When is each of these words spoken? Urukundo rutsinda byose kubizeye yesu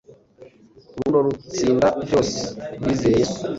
Urukundo 0.87 1.17
rutsinda 1.25 1.87
byose 2.05 2.37
kubizeye 2.79 3.15
yesu 3.17 3.39